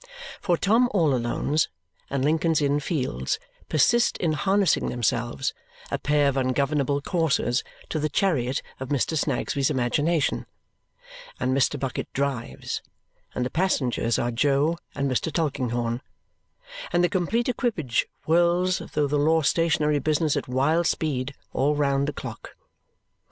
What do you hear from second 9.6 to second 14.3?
imagination; and Mr. Bucket drives; and the passengers